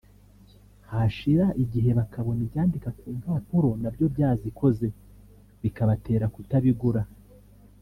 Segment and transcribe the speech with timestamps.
[0.89, 4.87] hashira igihe bakabona ibyandika ku mpapuro nabyo byazikoze
[5.61, 7.01] bikabatera kutabigura